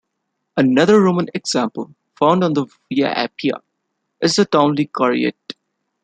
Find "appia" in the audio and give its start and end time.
3.13-3.61